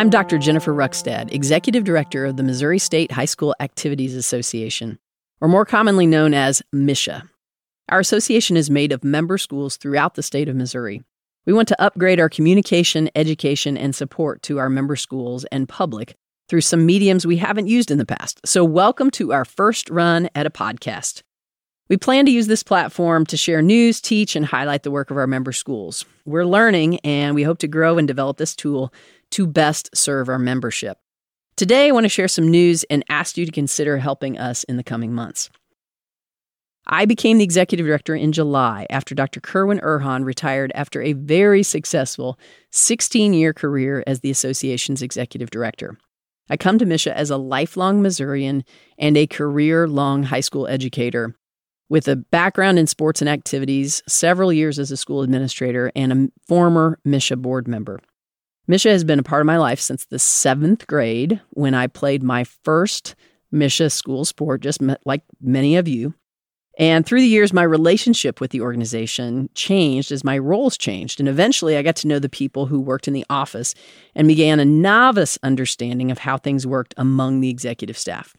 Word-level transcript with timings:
I'm 0.00 0.08
Dr. 0.08 0.38
Jennifer 0.38 0.72
Rukstad, 0.72 1.30
Executive 1.30 1.84
Director 1.84 2.24
of 2.24 2.38
the 2.38 2.42
Missouri 2.42 2.78
State 2.78 3.12
High 3.12 3.26
School 3.26 3.54
Activities 3.60 4.16
Association, 4.16 4.98
or 5.42 5.48
more 5.48 5.66
commonly 5.66 6.06
known 6.06 6.32
as 6.32 6.62
MSHA. 6.74 7.28
Our 7.90 8.00
association 8.00 8.56
is 8.56 8.70
made 8.70 8.92
of 8.92 9.04
member 9.04 9.36
schools 9.36 9.76
throughout 9.76 10.14
the 10.14 10.22
state 10.22 10.48
of 10.48 10.56
Missouri. 10.56 11.02
We 11.44 11.52
want 11.52 11.68
to 11.68 11.82
upgrade 11.82 12.18
our 12.18 12.30
communication, 12.30 13.10
education, 13.14 13.76
and 13.76 13.94
support 13.94 14.42
to 14.44 14.58
our 14.58 14.70
member 14.70 14.96
schools 14.96 15.44
and 15.52 15.68
public 15.68 16.14
through 16.48 16.62
some 16.62 16.86
mediums 16.86 17.26
we 17.26 17.36
haven't 17.36 17.66
used 17.66 17.90
in 17.90 17.98
the 17.98 18.06
past. 18.06 18.40
So, 18.46 18.64
welcome 18.64 19.10
to 19.10 19.34
our 19.34 19.44
first 19.44 19.90
run 19.90 20.30
at 20.34 20.46
a 20.46 20.50
podcast. 20.50 21.20
We 21.90 21.96
plan 21.96 22.24
to 22.26 22.30
use 22.30 22.46
this 22.46 22.62
platform 22.62 23.26
to 23.26 23.36
share 23.36 23.60
news, 23.62 24.00
teach, 24.00 24.36
and 24.36 24.46
highlight 24.46 24.84
the 24.84 24.92
work 24.92 25.10
of 25.10 25.16
our 25.16 25.26
member 25.26 25.50
schools. 25.50 26.04
We're 26.24 26.46
learning, 26.46 27.00
and 27.00 27.34
we 27.34 27.42
hope 27.42 27.58
to 27.58 27.68
grow 27.68 27.98
and 27.98 28.06
develop 28.06 28.36
this 28.36 28.54
tool 28.54 28.94
to 29.32 29.44
best 29.44 29.90
serve 29.92 30.28
our 30.28 30.38
membership. 30.38 30.98
Today, 31.56 31.88
I 31.88 31.90
want 31.90 32.04
to 32.04 32.08
share 32.08 32.28
some 32.28 32.48
news 32.48 32.84
and 32.84 33.04
ask 33.08 33.36
you 33.36 33.44
to 33.44 33.50
consider 33.50 33.98
helping 33.98 34.38
us 34.38 34.62
in 34.62 34.76
the 34.76 34.84
coming 34.84 35.12
months. 35.12 35.50
I 36.86 37.06
became 37.06 37.38
the 37.38 37.44
executive 37.44 37.86
director 37.86 38.14
in 38.14 38.30
July 38.30 38.86
after 38.88 39.16
Dr. 39.16 39.40
Kerwin 39.40 39.80
Urhahn 39.80 40.24
retired 40.24 40.70
after 40.76 41.02
a 41.02 41.14
very 41.14 41.64
successful 41.64 42.38
16 42.70 43.34
year 43.34 43.52
career 43.52 44.04
as 44.06 44.20
the 44.20 44.30
association's 44.30 45.02
executive 45.02 45.50
director. 45.50 45.98
I 46.48 46.56
come 46.56 46.78
to 46.78 46.86
MSHA 46.86 47.12
as 47.12 47.30
a 47.30 47.36
lifelong 47.36 48.00
Missourian 48.00 48.64
and 48.96 49.16
a 49.16 49.26
career 49.26 49.88
long 49.88 50.22
high 50.22 50.40
school 50.40 50.68
educator 50.68 51.34
with 51.90 52.08
a 52.08 52.16
background 52.16 52.78
in 52.78 52.86
sports 52.86 53.20
and 53.20 53.28
activities, 53.28 54.02
several 54.08 54.50
years 54.52 54.78
as 54.78 54.90
a 54.90 54.96
school 54.96 55.20
administrator, 55.22 55.92
and 55.94 56.12
a 56.12 56.28
former 56.46 56.98
Misha 57.04 57.36
board 57.36 57.68
member. 57.68 58.00
Misha 58.66 58.88
has 58.90 59.04
been 59.04 59.18
a 59.18 59.24
part 59.24 59.42
of 59.42 59.46
my 59.46 59.58
life 59.58 59.80
since 59.80 60.06
the 60.06 60.18
seventh 60.18 60.86
grade 60.86 61.40
when 61.50 61.74
I 61.74 61.88
played 61.88 62.22
my 62.22 62.44
first 62.44 63.16
Misha 63.50 63.90
school 63.90 64.24
sport, 64.24 64.62
just 64.62 64.80
like 65.04 65.22
many 65.42 65.76
of 65.76 65.88
you. 65.88 66.14
And 66.78 67.04
through 67.04 67.20
the 67.20 67.26
years, 67.26 67.52
my 67.52 67.64
relationship 67.64 68.40
with 68.40 68.52
the 68.52 68.60
organization 68.60 69.50
changed 69.54 70.12
as 70.12 70.22
my 70.22 70.38
roles 70.38 70.78
changed. 70.78 71.18
And 71.18 71.28
eventually, 71.28 71.76
I 71.76 71.82
got 71.82 71.96
to 71.96 72.06
know 72.06 72.20
the 72.20 72.28
people 72.28 72.66
who 72.66 72.80
worked 72.80 73.08
in 73.08 73.12
the 73.12 73.26
office 73.28 73.74
and 74.14 74.28
began 74.28 74.60
a 74.60 74.64
novice 74.64 75.36
understanding 75.42 76.12
of 76.12 76.18
how 76.18 76.38
things 76.38 76.66
worked 76.66 76.94
among 76.96 77.40
the 77.40 77.50
executive 77.50 77.98
staff. 77.98 78.34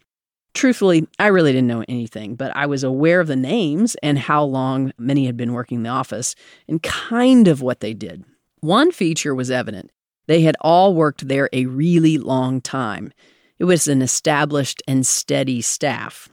Truthfully, 0.54 1.08
I 1.18 1.28
really 1.28 1.54
didn't 1.54 1.68
know 1.68 1.86
anything, 1.88 2.36
but 2.36 2.56
I 2.56 2.66
was 2.66 2.84
aware 2.84 3.22
of 3.22 3.28
the 3.28 3.36
names 3.36 3.96
and 4.04 4.20
how 4.20 4.44
long 4.44 4.92
many 4.98 5.26
had 5.26 5.38
been 5.38 5.54
working 5.54 5.78
in 5.78 5.84
the 5.84 5.90
office 5.90 6.36
and 6.68 6.84
kind 6.84 7.48
of 7.48 7.62
what 7.62 7.80
they 7.80 7.94
did. 7.94 8.26
One 8.60 8.92
feature 8.92 9.34
was 9.34 9.50
evident 9.50 9.92
they 10.28 10.42
had 10.42 10.56
all 10.62 10.94
worked 10.94 11.28
there 11.28 11.50
a 11.52 11.66
really 11.66 12.18
long 12.18 12.62
time. 12.62 13.12
It 13.60 13.66
was 13.66 13.88
an 13.88 14.02
established 14.02 14.82
and 14.88 15.06
steady 15.06 15.62
staff. 15.62 16.30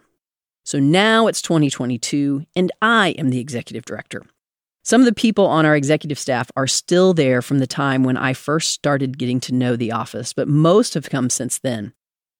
So 0.64 0.78
now 0.78 1.26
it's 1.26 1.42
2022, 1.42 2.44
and 2.54 2.70
I 2.82 3.10
am 3.18 3.30
the 3.30 3.40
executive 3.40 3.84
director. 3.84 4.22
Some 4.84 5.00
of 5.00 5.04
the 5.06 5.14
people 5.14 5.46
on 5.46 5.66
our 5.66 5.74
executive 5.74 6.18
staff 6.18 6.50
are 6.56 6.66
still 6.66 7.12
there 7.12 7.42
from 7.42 7.58
the 7.58 7.66
time 7.66 8.04
when 8.04 8.16
I 8.16 8.34
first 8.34 8.70
started 8.72 9.18
getting 9.18 9.40
to 9.40 9.54
know 9.54 9.76
the 9.76 9.92
office, 9.92 10.32
but 10.32 10.48
most 10.48 10.94
have 10.94 11.10
come 11.10 11.30
since 11.30 11.58
then. 11.58 11.92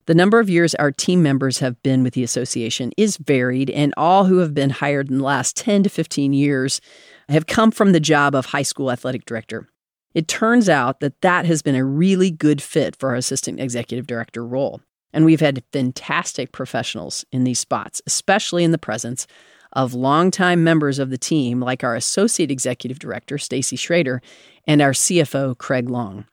The 0.09 0.15
number 0.15 0.41
of 0.41 0.49
years 0.49 0.75
our 0.77 0.91
team 0.91 1.23
members 1.23 1.59
have 1.59 1.83
been 1.83 2.03
with 2.03 2.15
the 2.15 2.25
association 2.25 2.93
is 2.97 3.19
varied, 3.19 3.69
and 3.69 3.93
all 3.99 4.25
who 4.25 4.39
have 4.39 4.55
been 4.55 4.71
hired 4.71 5.11
in 5.11 5.19
the 5.19 5.25
last 5.25 5.55
10 5.55 5.83
to 5.83 5.91
15 5.91 6.33
years 6.33 6.81
have 7.29 7.47
come 7.47 7.71
from 7.71 7.93
the 7.93 8.01
job 8.01 8.35
of 8.35 8.47
high 8.47 8.63
school 8.63 8.91
athletic 8.91 9.27
director. 9.27 9.69
It 10.15 10.27
turns 10.27 10.67
out 10.67 11.01
that 11.01 11.21
that 11.21 11.45
has 11.45 11.61
been 11.61 11.75
a 11.75 11.85
really 11.85 12.31
good 12.31 12.63
fit 12.63 12.97
for 12.97 13.11
our 13.11 13.17
assistant 13.17 13.61
executive 13.61 14.07
director 14.07 14.43
role. 14.47 14.81
And 15.13 15.27
we've 15.27 15.41
had 15.41 15.63
fantastic 15.75 16.53
professionals 16.53 17.27
in 17.31 17.45
these 17.45 17.59
spots, 17.59 18.01
especially 18.07 18.65
in 18.65 18.73
the 18.73 18.79
presence 18.79 19.27
of 19.75 19.93
longtime 19.93 20.65
members 20.65 20.99
of 20.99 21.11
the 21.11 21.19
team 21.19 21.61
like 21.61 21.85
our 21.85 21.95
associate 21.95 22.51
executive 22.51 22.99
director, 22.99 23.37
Stacy 23.37 23.77
Schrader, 23.77 24.23
and 24.67 24.81
our 24.81 24.93
CFO, 24.93 25.59
Craig 25.59 25.91
Long. 25.91 26.25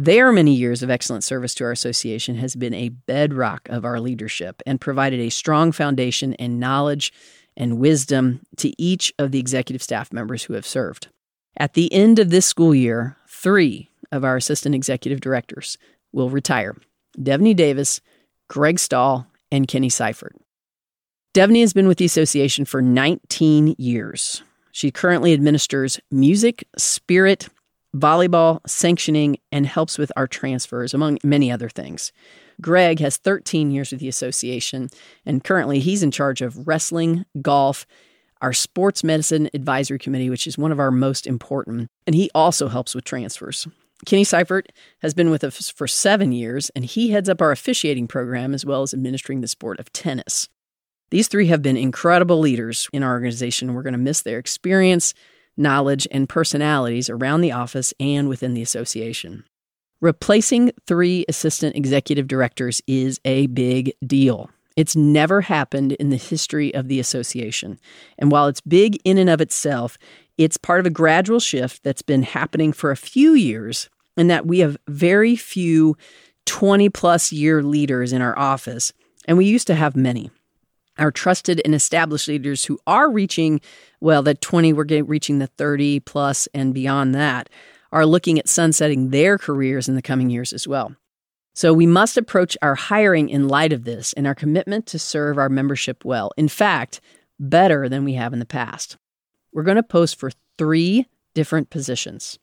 Their 0.00 0.30
many 0.30 0.54
years 0.54 0.84
of 0.84 0.90
excellent 0.90 1.24
service 1.24 1.54
to 1.54 1.64
our 1.64 1.72
association 1.72 2.36
has 2.36 2.54
been 2.54 2.72
a 2.72 2.90
bedrock 2.90 3.68
of 3.68 3.84
our 3.84 3.98
leadership 3.98 4.62
and 4.64 4.80
provided 4.80 5.18
a 5.18 5.28
strong 5.28 5.72
foundation 5.72 6.34
and 6.34 6.60
knowledge 6.60 7.12
and 7.56 7.80
wisdom 7.80 8.42
to 8.58 8.72
each 8.80 9.12
of 9.18 9.32
the 9.32 9.40
executive 9.40 9.82
staff 9.82 10.12
members 10.12 10.44
who 10.44 10.52
have 10.52 10.64
served. 10.64 11.08
At 11.56 11.74
the 11.74 11.92
end 11.92 12.20
of 12.20 12.30
this 12.30 12.46
school 12.46 12.76
year, 12.76 13.16
three 13.28 13.90
of 14.12 14.22
our 14.22 14.36
assistant 14.36 14.76
executive 14.76 15.20
directors 15.20 15.76
will 16.12 16.30
retire 16.30 16.76
Devney 17.18 17.56
Davis, 17.56 18.00
Greg 18.46 18.78
Stahl, 18.78 19.26
and 19.50 19.66
Kenny 19.66 19.88
Seifert. 19.88 20.36
Devney 21.34 21.62
has 21.62 21.72
been 21.72 21.88
with 21.88 21.98
the 21.98 22.04
association 22.04 22.64
for 22.64 22.80
19 22.80 23.74
years. 23.78 24.44
She 24.70 24.92
currently 24.92 25.32
administers 25.32 25.98
music, 26.12 26.68
spirit, 26.76 27.48
volleyball, 27.98 28.60
sanctioning, 28.66 29.38
and 29.52 29.66
helps 29.66 29.98
with 29.98 30.12
our 30.16 30.26
transfers, 30.26 30.94
among 30.94 31.18
many 31.24 31.50
other 31.50 31.68
things. 31.68 32.12
Greg 32.60 32.98
has 33.00 33.16
13 33.18 33.70
years 33.70 33.92
with 33.92 34.00
the 34.00 34.08
association, 34.08 34.88
and 35.24 35.44
currently 35.44 35.78
he's 35.78 36.02
in 36.02 36.10
charge 36.10 36.42
of 36.42 36.66
wrestling, 36.66 37.24
golf, 37.40 37.86
our 38.40 38.52
sports 38.52 39.02
medicine 39.02 39.48
advisory 39.54 39.98
committee, 39.98 40.30
which 40.30 40.46
is 40.46 40.58
one 40.58 40.72
of 40.72 40.80
our 40.80 40.90
most 40.90 41.26
important, 41.26 41.88
and 42.06 42.14
he 42.14 42.30
also 42.34 42.68
helps 42.68 42.94
with 42.94 43.04
transfers. 43.04 43.66
Kenny 44.06 44.24
Seifert 44.24 44.70
has 45.00 45.12
been 45.12 45.30
with 45.30 45.42
us 45.42 45.70
for 45.70 45.88
seven 45.88 46.30
years, 46.30 46.70
and 46.70 46.84
he 46.84 47.10
heads 47.10 47.28
up 47.28 47.42
our 47.42 47.50
officiating 47.50 48.06
program 48.06 48.54
as 48.54 48.64
well 48.64 48.82
as 48.82 48.94
administering 48.94 49.40
the 49.40 49.48
sport 49.48 49.80
of 49.80 49.92
tennis. 49.92 50.48
These 51.10 51.28
three 51.28 51.46
have 51.46 51.62
been 51.62 51.76
incredible 51.76 52.38
leaders 52.38 52.88
in 52.92 53.02
our 53.02 53.12
organization. 53.12 53.74
We're 53.74 53.82
going 53.82 53.92
to 53.92 53.98
miss 53.98 54.22
their 54.22 54.38
experience, 54.38 55.14
knowledge, 55.58 56.06
and 56.10 56.28
personalities 56.28 57.10
around 57.10 57.40
the 57.40 57.52
office 57.52 57.92
and 57.98 58.28
within 58.28 58.54
the 58.54 58.62
association. 58.62 59.44
Replacing 60.00 60.70
three 60.86 61.24
assistant 61.28 61.74
executive 61.74 62.28
directors 62.28 62.80
is 62.86 63.20
a 63.24 63.48
big 63.48 63.92
deal. 64.06 64.48
It's 64.76 64.94
never 64.94 65.40
happened 65.40 65.92
in 65.92 66.10
the 66.10 66.16
history 66.16 66.72
of 66.72 66.86
the 66.86 67.00
association. 67.00 67.80
And 68.16 68.30
while 68.30 68.46
it's 68.46 68.60
big 68.60 68.98
in 69.04 69.18
and 69.18 69.28
of 69.28 69.40
itself, 69.40 69.98
it's 70.36 70.56
part 70.56 70.78
of 70.78 70.86
a 70.86 70.90
gradual 70.90 71.40
shift 71.40 71.82
that's 71.82 72.02
been 72.02 72.22
happening 72.22 72.72
for 72.72 72.92
a 72.92 72.96
few 72.96 73.32
years, 73.32 73.90
and 74.16 74.30
that 74.30 74.46
we 74.46 74.60
have 74.60 74.76
very 74.86 75.34
few 75.34 75.96
20 76.46 76.88
plus 76.90 77.32
year 77.32 77.62
leaders 77.62 78.12
in 78.12 78.22
our 78.22 78.38
office, 78.38 78.92
and 79.26 79.36
we 79.36 79.46
used 79.46 79.66
to 79.66 79.74
have 79.74 79.96
many 79.96 80.30
our 80.98 81.10
trusted 81.10 81.60
and 81.64 81.74
established 81.74 82.28
leaders 82.28 82.64
who 82.64 82.78
are 82.86 83.10
reaching, 83.10 83.60
well, 84.00 84.22
the 84.22 84.34
20, 84.34 84.72
we're 84.72 84.84
getting, 84.84 85.06
reaching 85.06 85.38
the 85.38 85.46
30 85.46 86.00
plus 86.00 86.48
and 86.54 86.74
beyond 86.74 87.14
that, 87.14 87.48
are 87.92 88.06
looking 88.06 88.38
at 88.38 88.48
sunsetting 88.48 89.10
their 89.10 89.38
careers 89.38 89.88
in 89.88 89.94
the 89.94 90.02
coming 90.02 90.30
years 90.30 90.52
as 90.52 90.68
well. 90.68 90.94
So 91.54 91.72
we 91.72 91.86
must 91.86 92.16
approach 92.16 92.56
our 92.62 92.76
hiring 92.76 93.28
in 93.28 93.48
light 93.48 93.72
of 93.72 93.84
this 93.84 94.12
and 94.12 94.26
our 94.26 94.34
commitment 94.34 94.86
to 94.86 94.98
serve 94.98 95.38
our 95.38 95.48
membership 95.48 96.04
well. 96.04 96.30
In 96.36 96.48
fact, 96.48 97.00
better 97.40 97.88
than 97.88 98.04
we 98.04 98.14
have 98.14 98.32
in 98.32 98.38
the 98.38 98.44
past. 98.44 98.96
We're 99.52 99.64
going 99.64 99.76
to 99.76 99.82
post 99.82 100.18
for 100.18 100.30
three 100.56 101.06
different 101.34 101.70
positions. 101.70 102.38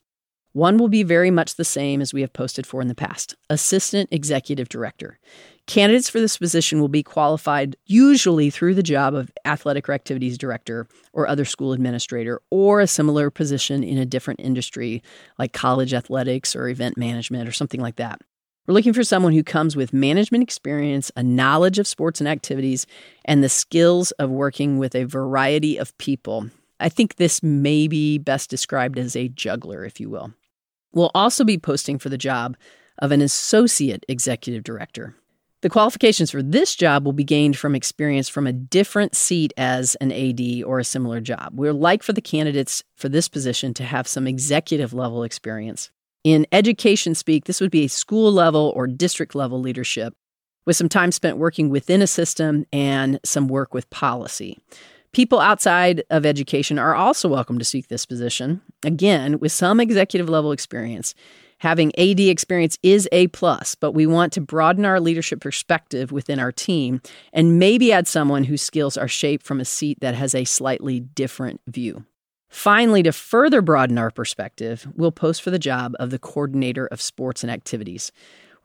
One 0.55 0.77
will 0.77 0.87
be 0.87 1.03
very 1.03 1.31
much 1.31 1.55
the 1.55 1.65
same 1.65 1.99
as 1.99 2.13
we 2.13 2.21
have 2.21 2.31
posted 2.31 2.65
for 2.65 2.79
in 2.79 2.87
the 2.87 2.95
past 2.95 3.35
Assistant 3.49 4.07
Executive 4.09 4.69
Director. 4.69 5.19
Candidates 5.67 6.07
for 6.07 6.21
this 6.21 6.37
position 6.37 6.79
will 6.79 6.87
be 6.87 7.03
qualified 7.03 7.75
usually 7.85 8.49
through 8.49 8.73
the 8.75 8.81
job 8.81 9.13
of 9.13 9.29
athletic 9.43 9.89
activities 9.89 10.37
director 10.37 10.87
or 11.11 11.27
other 11.27 11.43
school 11.43 11.73
administrator 11.73 12.41
or 12.51 12.79
a 12.79 12.87
similar 12.87 13.29
position 13.29 13.83
in 13.83 13.97
a 13.97 14.05
different 14.05 14.39
industry 14.39 15.03
like 15.37 15.51
college 15.51 15.93
athletics 15.93 16.55
or 16.55 16.69
event 16.69 16.95
management 16.95 17.49
or 17.49 17.51
something 17.51 17.81
like 17.81 17.97
that. 17.97 18.21
We're 18.65 18.75
looking 18.75 18.93
for 18.93 19.03
someone 19.03 19.33
who 19.33 19.43
comes 19.43 19.75
with 19.75 19.91
management 19.91 20.41
experience, 20.41 21.11
a 21.17 21.21
knowledge 21.21 21.79
of 21.79 21.85
sports 21.85 22.21
and 22.21 22.29
activities, 22.29 22.87
and 23.25 23.43
the 23.43 23.49
skills 23.49 24.11
of 24.11 24.29
working 24.29 24.77
with 24.77 24.95
a 24.95 25.03
variety 25.03 25.75
of 25.75 25.97
people. 25.97 26.49
I 26.79 26.87
think 26.87 27.15
this 27.15 27.43
may 27.43 27.89
be 27.89 28.17
best 28.17 28.49
described 28.49 28.97
as 28.97 29.17
a 29.17 29.27
juggler, 29.27 29.83
if 29.83 29.99
you 29.99 30.09
will. 30.09 30.31
We'll 30.95 31.11
also 31.13 31.43
be 31.43 31.59
posting 31.59 31.99
for 31.99 32.09
the 32.09 32.17
job 32.17 32.57
of 32.97 33.11
an 33.11 33.21
associate 33.21 34.03
executive 34.09 34.63
director. 34.63 35.13
The 35.61 35.69
qualifications 35.69 36.31
for 36.31 36.41
this 36.41 36.75
job 36.75 37.05
will 37.05 37.13
be 37.13 37.23
gained 37.23 37.57
from 37.57 37.75
experience 37.75 38.29
from 38.29 38.47
a 38.47 38.53
different 38.53 39.15
seat 39.15 39.53
as 39.57 39.95
an 39.95 40.11
AD 40.11 40.63
or 40.63 40.79
a 40.79 40.83
similar 40.83 41.19
job. 41.19 41.53
We're 41.53 41.73
like 41.73 42.03
for 42.03 42.13
the 42.13 42.21
candidates 42.21 42.83
for 42.95 43.09
this 43.09 43.27
position 43.27 43.73
to 43.75 43.83
have 43.83 44.07
some 44.07 44.27
executive 44.27 44.93
level 44.93 45.23
experience. 45.23 45.89
In 46.23 46.47
education 46.51 47.13
speak, 47.13 47.45
this 47.45 47.61
would 47.61 47.71
be 47.71 47.85
a 47.85 47.89
school 47.89 48.31
level 48.31 48.71
or 48.75 48.87
district 48.87 49.35
level 49.35 49.59
leadership 49.59 50.13
with 50.65 50.75
some 50.75 50.89
time 50.89 51.11
spent 51.11 51.37
working 51.37 51.69
within 51.69 52.01
a 52.01 52.07
system 52.07 52.65
and 52.71 53.19
some 53.23 53.47
work 53.47 53.73
with 53.73 53.89
policy. 53.89 54.59
People 55.15 55.39
outside 55.39 56.03
of 56.09 56.25
education 56.25 56.77
are 56.77 56.93
also 56.93 57.29
welcome 57.29 57.57
to 57.57 57.63
seek 57.63 57.87
this 57.87 58.05
position, 58.05 58.59
again, 58.83 59.39
with 59.39 59.53
some 59.53 59.79
executive 59.79 60.27
level 60.27 60.51
experience 60.51 61.15
Having 61.59 61.97
AD 61.97 62.19
experience 62.19 62.77
is 62.83 63.07
a 63.11 63.27
plus, 63.27 63.75
but 63.75 63.93
we 63.93 64.05
want 64.05 64.33
to 64.33 64.41
broaden 64.41 64.85
our 64.85 64.99
leadership 64.99 65.39
perspective 65.39 66.11
within 66.11 66.37
our 66.37 66.51
team 66.51 67.01
and 67.31 67.59
maybe 67.59 67.93
add 67.93 68.07
someone 68.07 68.43
whose 68.43 68.61
skills 68.61 68.97
are 68.97 69.07
shaped 69.07 69.45
from 69.45 69.61
a 69.61 69.65
seat 69.65 69.99
that 70.01 70.15
has 70.15 70.35
a 70.35 70.43
slightly 70.43 70.99
different 70.99 71.61
view. 71.67 72.05
Finally, 72.49 73.03
to 73.03 73.11
further 73.11 73.61
broaden 73.61 73.97
our 73.97 74.11
perspective, 74.11 74.87
we'll 74.95 75.11
post 75.11 75.41
for 75.41 75.49
the 75.49 75.59
job 75.59 75.93
of 75.99 76.09
the 76.09 76.19
coordinator 76.19 76.87
of 76.87 77.01
sports 77.01 77.43
and 77.43 77.51
activities. 77.51 78.11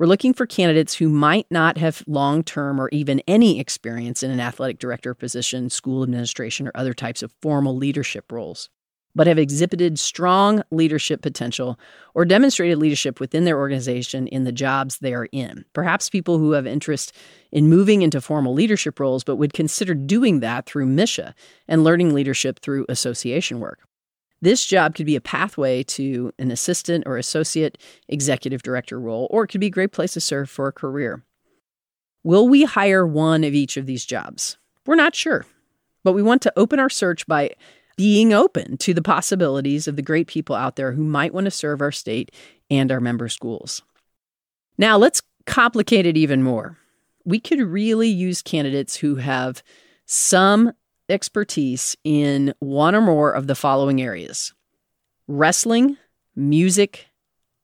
We're 0.00 0.06
looking 0.06 0.32
for 0.32 0.46
candidates 0.46 0.94
who 0.94 1.10
might 1.10 1.46
not 1.50 1.76
have 1.76 2.02
long 2.06 2.42
term 2.42 2.80
or 2.80 2.88
even 2.88 3.20
any 3.28 3.60
experience 3.60 4.22
in 4.22 4.30
an 4.30 4.40
athletic 4.40 4.78
director 4.78 5.12
position, 5.12 5.68
school 5.68 6.02
administration, 6.02 6.66
or 6.66 6.72
other 6.74 6.94
types 6.94 7.22
of 7.22 7.34
formal 7.42 7.76
leadership 7.76 8.32
roles 8.32 8.70
but 9.14 9.26
have 9.26 9.38
exhibited 9.38 9.98
strong 9.98 10.62
leadership 10.70 11.20
potential 11.20 11.78
or 12.14 12.24
demonstrated 12.24 12.78
leadership 12.78 13.18
within 13.18 13.44
their 13.44 13.58
organization 13.58 14.28
in 14.28 14.44
the 14.44 14.52
jobs 14.52 14.98
they 14.98 15.12
are 15.12 15.28
in. 15.32 15.64
Perhaps 15.72 16.10
people 16.10 16.38
who 16.38 16.52
have 16.52 16.66
interest 16.66 17.12
in 17.50 17.68
moving 17.68 18.02
into 18.02 18.20
formal 18.20 18.54
leadership 18.54 19.00
roles, 19.00 19.24
but 19.24 19.36
would 19.36 19.52
consider 19.52 19.94
doing 19.94 20.40
that 20.40 20.66
through 20.66 20.86
MSHSAA 20.86 21.34
and 21.66 21.82
learning 21.82 22.14
leadership 22.14 22.60
through 22.60 22.86
association 22.88 23.58
work. 23.58 23.80
This 24.42 24.64
job 24.64 24.94
could 24.94 25.06
be 25.06 25.16
a 25.16 25.20
pathway 25.20 25.82
to 25.84 26.32
an 26.38 26.50
assistant 26.50 27.04
or 27.06 27.18
associate 27.18 27.76
executive 28.08 28.62
director 28.62 28.98
role, 28.98 29.28
or 29.30 29.44
it 29.44 29.48
could 29.48 29.60
be 29.60 29.66
a 29.66 29.70
great 29.70 29.92
place 29.92 30.14
to 30.14 30.20
serve 30.20 30.48
for 30.48 30.68
a 30.68 30.72
career. 30.72 31.22
Will 32.22 32.48
we 32.48 32.64
hire 32.64 33.06
one 33.06 33.44
of 33.44 33.54
each 33.54 33.76
of 33.76 33.86
these 33.86 34.04
jobs? 34.04 34.56
We're 34.86 34.94
not 34.94 35.14
sure, 35.14 35.44
but 36.04 36.12
we 36.12 36.22
want 36.22 36.42
to 36.42 36.52
open 36.56 36.78
our 36.78 36.90
search 36.90 37.26
by 37.26 37.50
being 37.96 38.32
open 38.32 38.78
to 38.78 38.94
the 38.94 39.02
possibilities 39.02 39.86
of 39.86 39.96
the 39.96 40.02
great 40.02 40.26
people 40.26 40.56
out 40.56 40.76
there 40.76 40.92
who 40.92 41.04
might 41.04 41.34
want 41.34 41.44
to 41.44 41.50
serve 41.50 41.82
our 41.82 41.92
state 41.92 42.30
and 42.70 42.90
our 42.90 43.00
member 43.00 43.28
schools. 43.28 43.82
Now, 44.78 44.96
let's 44.96 45.20
complicate 45.44 46.06
it 46.06 46.16
even 46.16 46.42
more. 46.42 46.78
We 47.26 47.40
could 47.40 47.60
really 47.60 48.08
use 48.08 48.40
candidates 48.40 48.96
who 48.96 49.16
have 49.16 49.62
some 50.06 50.72
expertise 51.10 51.96
in 52.04 52.54
one 52.60 52.94
or 52.94 53.00
more 53.00 53.32
of 53.32 53.46
the 53.46 53.54
following 53.54 54.00
areas 54.00 54.52
wrestling, 55.28 55.96
music, 56.34 57.06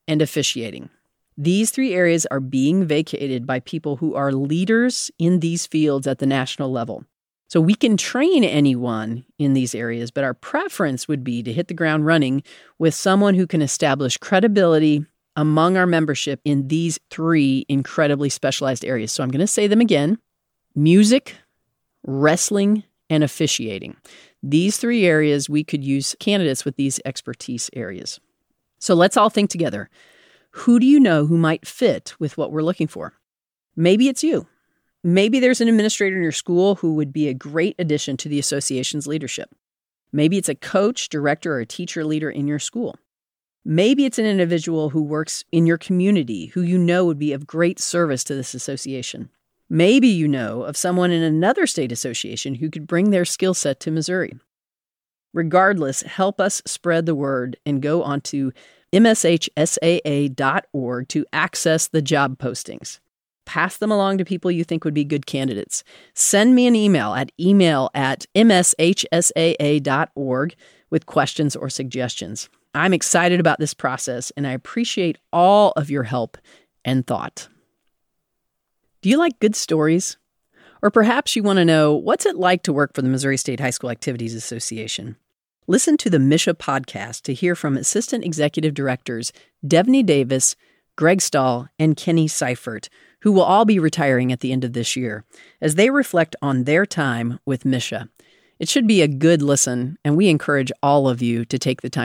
and 0.06 0.22
officiating. 0.22 0.88
These 1.36 1.70
three 1.70 1.94
areas 1.94 2.26
are 2.26 2.40
being 2.40 2.86
vacated 2.86 3.46
by 3.46 3.60
people 3.60 3.96
who 3.96 4.14
are 4.14 4.32
leaders 4.32 5.10
in 5.18 5.40
these 5.40 5.66
fields 5.66 6.06
at 6.06 6.18
the 6.18 6.26
national 6.26 6.70
level. 6.70 7.04
So 7.48 7.60
we 7.60 7.74
can 7.74 7.96
train 7.96 8.42
anyone 8.42 9.24
in 9.38 9.52
these 9.52 9.74
areas, 9.74 10.10
but 10.10 10.24
our 10.24 10.34
preference 10.34 11.06
would 11.06 11.22
be 11.22 11.42
to 11.42 11.52
hit 11.52 11.68
the 11.68 11.74
ground 11.74 12.06
running 12.06 12.42
with 12.78 12.94
someone 12.94 13.34
who 13.34 13.46
can 13.46 13.62
establish 13.62 14.16
credibility 14.16 15.04
among 15.36 15.76
our 15.76 15.86
membership 15.86 16.40
in 16.44 16.68
these 16.68 16.98
three 17.10 17.66
incredibly 17.68 18.30
specialized 18.30 18.84
areas. 18.84 19.12
So 19.12 19.22
I'm 19.22 19.30
going 19.30 19.40
to 19.40 19.46
say 19.46 19.66
them 19.66 19.80
again 19.80 20.18
music, 20.74 21.36
wrestling, 22.04 22.82
and 23.08 23.24
officiating. 23.24 23.96
These 24.42 24.76
three 24.76 25.06
areas, 25.06 25.48
we 25.48 25.64
could 25.64 25.84
use 25.84 26.16
candidates 26.20 26.64
with 26.64 26.76
these 26.76 27.00
expertise 27.04 27.70
areas. 27.74 28.20
So 28.78 28.94
let's 28.94 29.16
all 29.16 29.30
think 29.30 29.50
together. 29.50 29.88
Who 30.50 30.78
do 30.78 30.86
you 30.86 31.00
know 31.00 31.26
who 31.26 31.36
might 31.36 31.66
fit 31.66 32.14
with 32.18 32.38
what 32.38 32.52
we're 32.52 32.62
looking 32.62 32.86
for? 32.86 33.14
Maybe 33.76 34.08
it's 34.08 34.24
you. 34.24 34.46
Maybe 35.04 35.38
there's 35.38 35.60
an 35.60 35.68
administrator 35.68 36.16
in 36.16 36.22
your 36.22 36.32
school 36.32 36.76
who 36.76 36.94
would 36.94 37.12
be 37.12 37.28
a 37.28 37.34
great 37.34 37.76
addition 37.78 38.16
to 38.18 38.28
the 38.28 38.38
association's 38.38 39.06
leadership. 39.06 39.54
Maybe 40.12 40.38
it's 40.38 40.48
a 40.48 40.54
coach, 40.54 41.08
director, 41.08 41.54
or 41.54 41.64
teacher 41.64 42.04
leader 42.04 42.30
in 42.30 42.48
your 42.48 42.58
school. 42.58 42.96
Maybe 43.64 44.04
it's 44.04 44.18
an 44.18 44.26
individual 44.26 44.90
who 44.90 45.02
works 45.02 45.44
in 45.52 45.66
your 45.66 45.78
community 45.78 46.46
who 46.46 46.62
you 46.62 46.78
know 46.78 47.04
would 47.04 47.18
be 47.18 47.32
of 47.32 47.46
great 47.46 47.78
service 47.78 48.24
to 48.24 48.34
this 48.34 48.54
association. 48.54 49.28
Maybe 49.68 50.08
you 50.08 50.28
know 50.28 50.62
of 50.62 50.76
someone 50.76 51.10
in 51.10 51.22
another 51.22 51.66
state 51.66 51.90
association 51.90 52.54
who 52.56 52.70
could 52.70 52.86
bring 52.86 53.10
their 53.10 53.24
skill 53.24 53.54
set 53.54 53.80
to 53.80 53.90
Missouri. 53.90 54.38
Regardless, 55.34 56.02
help 56.02 56.40
us 56.40 56.62
spread 56.64 57.04
the 57.04 57.14
word 57.14 57.56
and 57.66 57.82
go 57.82 58.02
on 58.02 58.20
to 58.22 58.52
mshsaa.org 58.92 59.48
to 61.08 61.26
access 61.32 61.88
the 61.88 62.02
job 62.02 62.38
postings. 62.38 63.00
Pass 63.44 63.76
them 63.76 63.90
along 63.92 64.18
to 64.18 64.24
people 64.24 64.50
you 64.50 64.64
think 64.64 64.84
would 64.84 64.94
be 64.94 65.04
good 65.04 65.26
candidates. 65.26 65.84
Send 66.14 66.54
me 66.54 66.66
an 66.66 66.74
email 66.74 67.14
at 67.14 67.32
email 67.38 67.90
at 67.94 68.26
mshsaa.org 68.34 69.74
with 70.90 71.06
questions 71.06 71.56
or 71.56 71.68
suggestions. 71.68 72.48
I'm 72.74 72.92
excited 72.92 73.40
about 73.40 73.58
this 73.58 73.74
process 73.74 74.32
and 74.36 74.46
I 74.46 74.52
appreciate 74.52 75.18
all 75.32 75.72
of 75.76 75.90
your 75.90 76.04
help 76.04 76.38
and 76.84 77.06
thought. 77.06 77.48
Do 79.02 79.08
you 79.08 79.18
like 79.18 79.38
good 79.40 79.56
stories? 79.56 80.16
Or 80.82 80.90
perhaps 80.90 81.36
you 81.36 81.42
want 81.42 81.58
to 81.58 81.64
know 81.64 81.94
what's 81.94 82.26
it 82.26 82.36
like 82.36 82.62
to 82.64 82.72
work 82.72 82.94
for 82.94 83.02
the 83.02 83.08
Missouri 83.08 83.36
State 83.36 83.60
High 83.60 83.70
School 83.70 83.90
Activities 83.90 84.34
Association? 84.34 85.16
Listen 85.66 85.96
to 85.96 86.10
the 86.10 86.18
MSHSAA 86.18 86.54
podcast 86.54 87.22
to 87.22 87.34
hear 87.34 87.54
from 87.54 87.76
Assistant 87.76 88.24
Executive 88.24 88.74
Directors 88.74 89.32
Devney 89.66 90.04
Davis, 90.04 90.54
Greg 90.96 91.20
Stahl, 91.20 91.68
and 91.78 91.96
Kenny 91.96 92.28
Seifert 92.28 92.88
who 93.26 93.32
will 93.32 93.42
all 93.42 93.64
be 93.64 93.80
retiring 93.80 94.30
at 94.30 94.38
the 94.38 94.52
end 94.52 94.62
of 94.62 94.72
this 94.72 94.94
year, 94.94 95.24
as 95.60 95.74
they 95.74 95.90
reflect 95.90 96.36
on 96.40 96.62
their 96.62 96.86
time 96.86 97.40
with 97.44 97.64
MSHSAA. 97.64 98.08
It 98.60 98.68
should 98.68 98.86
be 98.86 99.02
a 99.02 99.08
good 99.08 99.42
listen, 99.42 99.98
and 100.04 100.16
we 100.16 100.28
encourage 100.28 100.70
all 100.80 101.08
of 101.08 101.20
you 101.20 101.44
to 101.46 101.58
take 101.58 101.82
the 101.82 101.90
time 101.90 102.04